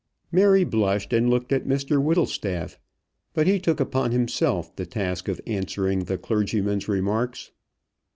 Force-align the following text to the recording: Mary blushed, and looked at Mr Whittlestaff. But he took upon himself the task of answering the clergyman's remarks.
Mary 0.31 0.63
blushed, 0.63 1.13
and 1.13 1.29
looked 1.29 1.53
at 1.53 1.67
Mr 1.67 2.01
Whittlestaff. 2.03 2.79
But 3.35 3.45
he 3.45 3.59
took 3.59 3.79
upon 3.79 4.09
himself 4.09 4.75
the 4.75 4.87
task 4.87 5.27
of 5.27 5.39
answering 5.45 6.05
the 6.05 6.17
clergyman's 6.17 6.87
remarks. 6.87 7.51